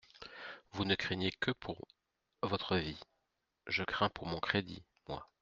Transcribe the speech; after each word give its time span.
Vous 0.71 0.83
ne 0.83 0.95
craignez 0.95 1.29
que 1.31 1.51
pour 1.51 1.87
votre 2.41 2.75
vie, 2.75 2.99
je 3.67 3.83
crains 3.83 4.09
pour 4.09 4.25
mon 4.25 4.39
crédit, 4.39 4.81
moi. 5.07 5.29